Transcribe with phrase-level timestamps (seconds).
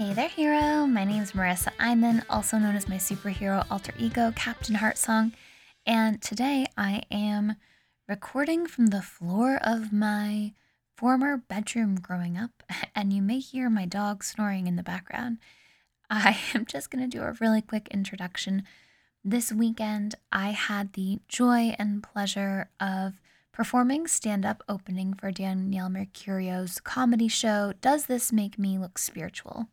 [0.00, 0.86] Hey there, hero.
[0.86, 5.34] My name is Marissa Iman, also known as my superhero alter ego, Captain Heartsong.
[5.84, 7.56] And today I am
[8.08, 10.54] recording from the floor of my
[10.96, 12.62] former bedroom growing up,
[12.94, 15.36] and you may hear my dog snoring in the background.
[16.10, 18.62] I am just going to do a really quick introduction.
[19.22, 23.20] This weekend, I had the joy and pleasure of
[23.52, 29.68] performing stand up opening for Danielle Mercurio's comedy show, Does This Make Me Look Spiritual?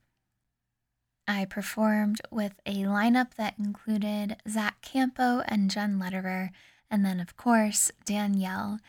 [1.27, 6.52] I performed with a lineup that included Zach Campo and Jen Lederer,
[6.90, 8.80] and then, of course, Danielle.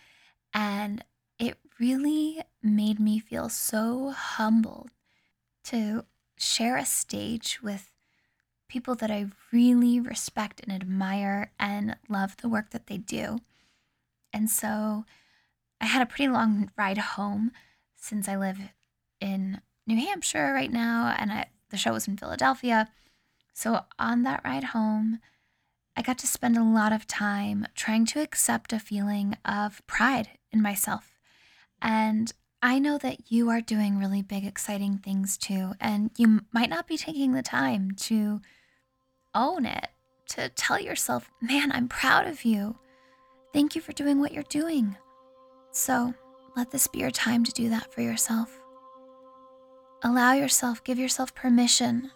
[0.54, 1.04] And
[1.38, 4.90] it really made me feel so humbled
[5.64, 6.04] to
[6.36, 7.90] share a stage with
[8.68, 13.40] people that I really respect and admire and love the work that they do.
[14.32, 15.04] And so
[15.80, 17.50] I had a pretty long ride home
[17.96, 18.58] since I live
[19.20, 22.88] in New Hampshire right now and I, the show was in Philadelphia.
[23.54, 25.18] So on that ride home,
[25.96, 30.30] I got to spend a lot of time trying to accept a feeling of pride
[30.52, 31.16] in myself.
[31.82, 35.72] And I know that you are doing really big, exciting things too.
[35.80, 38.40] And you might not be taking the time to
[39.34, 39.88] own it,
[40.28, 42.78] to tell yourself, man, I'm proud of you.
[43.52, 44.96] Thank you for doing what you're doing.
[45.72, 46.14] So
[46.56, 48.60] let this be your time to do that for yourself.
[50.02, 52.12] Allow yourself, give yourself permission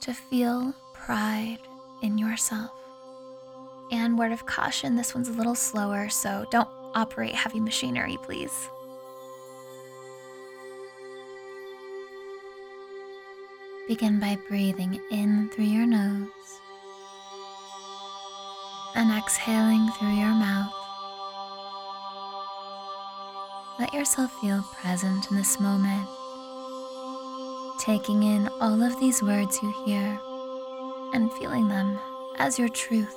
[0.00, 1.58] to feel pride
[2.02, 2.72] in yourself.
[3.92, 8.68] And word of caution this one's a little slower, so don't operate heavy machinery, please.
[13.86, 16.28] Begin by breathing in through your nose
[18.96, 20.72] and exhaling through your mouth.
[23.78, 26.08] Let yourself feel present in this moment,
[27.80, 30.20] taking in all of these words you hear
[31.14, 31.98] and feeling them
[32.38, 33.14] as your truth.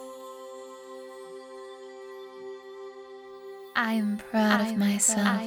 [3.76, 5.42] I am proud of myself.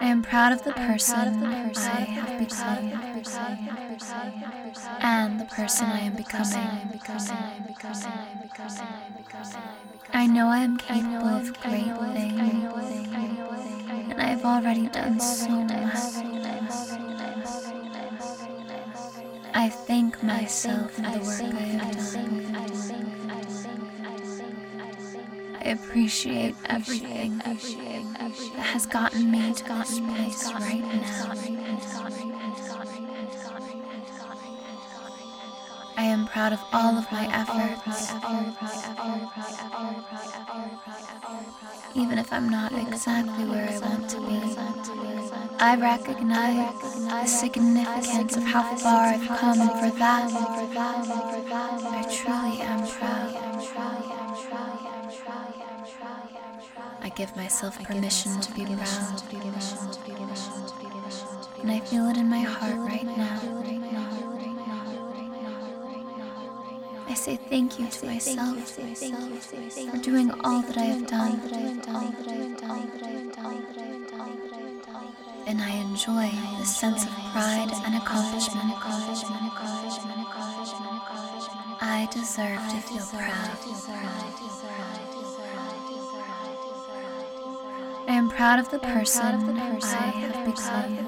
[0.00, 2.92] I am proud of the person I have become
[5.02, 7.00] and the person I am becoming.
[10.14, 12.71] I know I am capable of great things,
[14.42, 16.24] and I have already done so much.
[19.54, 22.56] I thank myself for the work I have done.
[25.60, 27.60] I appreciate everything that
[28.58, 31.51] has gotten me to this place right now.
[36.32, 38.10] Proud of all of my efforts,
[41.94, 44.40] even if I'm not exactly where I want to be.
[45.60, 50.32] I recognize the significance of how far I've come, and for that,
[51.92, 53.36] I truly am proud.
[57.02, 59.22] I give myself permission to be proud.
[61.60, 64.31] And I feel it in my heart right now.
[67.12, 71.42] I say thank you to myself for doing all that I have done.
[75.46, 78.72] And I enjoy the sense of pride and accomplishment.
[81.82, 85.01] I deserve to feel proud.
[88.08, 90.98] I am proud of the person I have become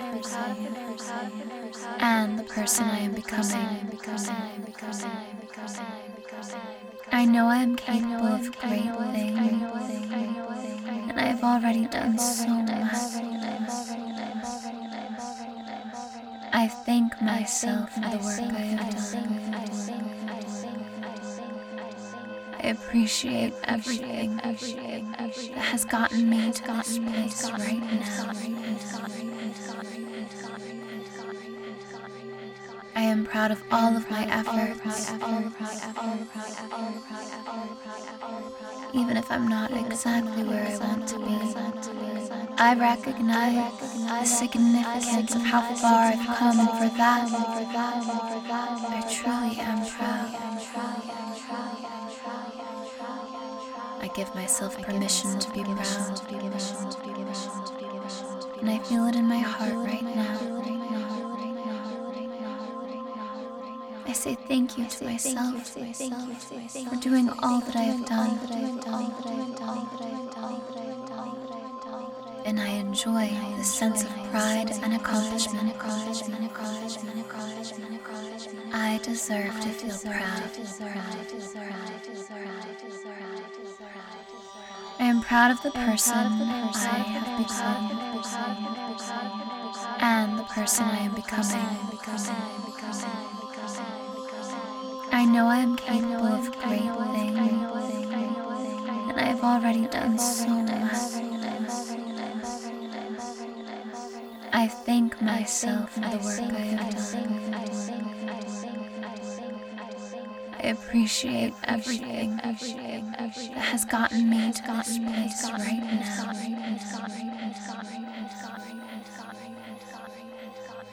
[2.00, 3.98] and the person I am becoming.
[7.12, 9.62] I know I am capable of great things,
[11.08, 13.22] and I have already done so much.
[16.52, 20.13] I thank myself for the work I have done.
[22.64, 28.32] I appreciate everything that has gotten me to this place right now.
[32.96, 35.10] I am proud of all of my efforts,
[38.94, 41.36] even if I'm not exactly where I want to be.
[42.56, 43.78] I recognize
[44.08, 47.28] the significance of how far I've come, and for that,
[48.88, 51.83] I truly am proud.
[54.04, 56.20] I give myself permission to be proud.
[58.60, 60.38] And I feel it in my heart right now.
[64.06, 68.38] I say thank you to myself for doing all that I have done.
[72.44, 75.74] and I enjoy the sense of pride and accomplishment.
[78.72, 80.50] I deserve to feel proud.
[84.98, 87.90] I am proud of the person I have become
[90.00, 91.94] and the person I am becoming.
[95.12, 97.38] I know I am capable of great things,
[99.08, 101.24] and I have already done so much.
[104.52, 107.93] I thank myself for the work I have done.
[110.64, 112.56] I appreciate everything that
[113.52, 116.32] has gotten me to this place right now.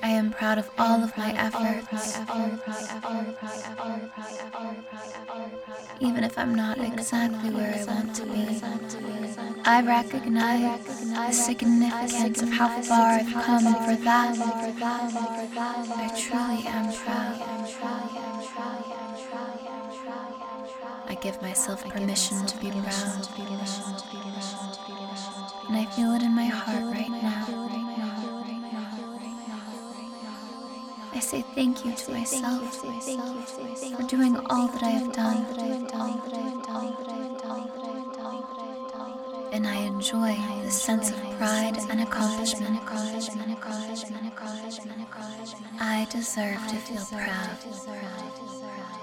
[0.03, 2.19] I am proud of all of my efforts,
[6.01, 8.61] even if I'm not exactly where I want to be.
[9.63, 14.35] I recognize the significance of how far I've come, and for that,
[15.95, 18.90] I truly am proud.
[21.21, 23.27] I give myself permission to be proud,
[25.67, 27.45] and I feel it in my heart right now.
[31.13, 35.45] I say thank you to myself for doing all that I have done.
[39.53, 42.79] And I enjoy the sense of pride and accomplishment.
[45.79, 49.00] I deserve to feel proud.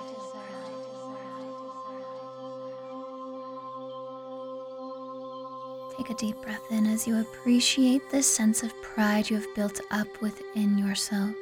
[5.99, 9.81] Take a deep breath in as you appreciate the sense of pride you have built
[9.91, 11.35] up within yourself.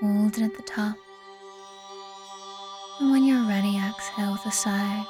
[0.00, 0.94] Hold it at the top.
[3.00, 5.06] And when you're ready, exhale with a sigh.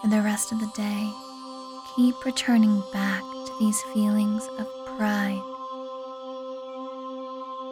[0.00, 1.10] For the rest of the day,
[1.96, 5.42] keep returning back to these feelings of pride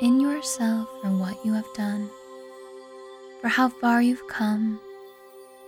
[0.01, 2.11] in yourself for what you have done,
[3.41, 4.81] for how far you've come,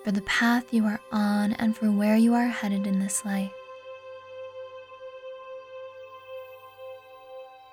[0.07, 3.51] for the path you are on, and for where you are headed in this life.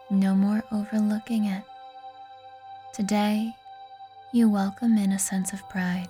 [0.10, 1.64] no more overlooking it.
[2.94, 3.56] Today,
[4.32, 6.08] you welcome in a sense of pride.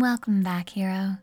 [0.00, 1.18] Welcome back, hero.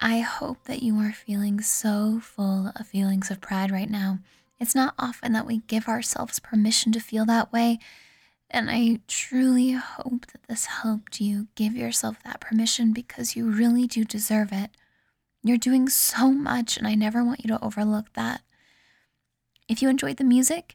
[0.00, 4.20] I hope that you are feeling so full of feelings of pride right now.
[4.58, 7.78] It's not often that we give ourselves permission to feel that way.
[8.50, 13.86] And I truly hope that this helped you give yourself that permission because you really
[13.86, 14.70] do deserve it.
[15.42, 18.40] You're doing so much, and I never want you to overlook that.
[19.68, 20.74] If you enjoyed the music,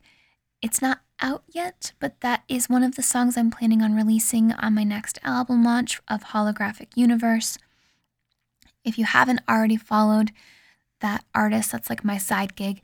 [0.62, 4.52] it's not out yet, but that is one of the songs I'm planning on releasing
[4.54, 7.58] on my next album launch of Holographic Universe.
[8.84, 10.32] If you haven't already followed
[11.00, 12.82] that artist, that's like my side gig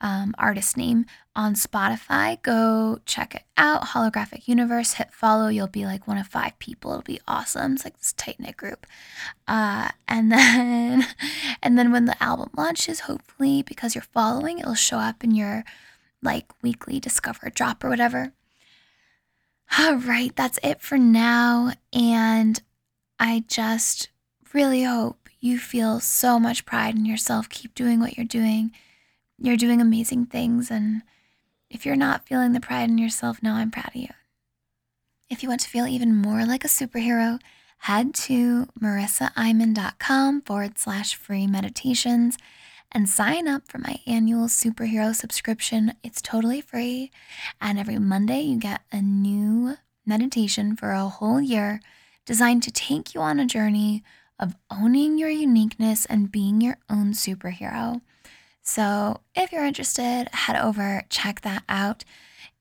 [0.00, 3.88] um, artist name on Spotify, go check it out.
[3.88, 5.48] Holographic Universe, hit follow.
[5.48, 6.92] You'll be like one of five people.
[6.92, 7.74] It'll be awesome.
[7.74, 8.86] It's like this tight knit group.
[9.48, 11.06] Uh, and then,
[11.62, 15.64] and then when the album launches, hopefully because you're following, it'll show up in your
[16.26, 18.32] like weekly Discover drop or whatever.
[19.78, 21.72] All right, that's it for now.
[21.92, 22.60] And
[23.18, 24.10] I just
[24.52, 27.48] really hope you feel so much pride in yourself.
[27.48, 28.72] Keep doing what you're doing.
[29.38, 30.70] You're doing amazing things.
[30.70, 31.02] And
[31.70, 34.08] if you're not feeling the pride in yourself, now I'm proud of you.
[35.28, 37.40] If you want to feel even more like a superhero,
[37.78, 42.38] head to marissaiman.com forward slash free meditations
[42.92, 45.94] and sign up for my annual superhero subscription.
[46.02, 47.10] It's totally free.
[47.60, 51.80] And every Monday, you get a new meditation for a whole year
[52.24, 54.02] designed to take you on a journey
[54.38, 58.00] of owning your uniqueness and being your own superhero.
[58.62, 62.04] So, if you're interested, head over, check that out.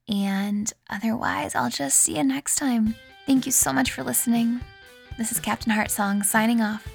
[0.07, 2.95] And otherwise, I'll just see you next time.
[3.25, 4.61] Thank you so much for listening.
[5.17, 6.87] This is Captain Heart Song signing off.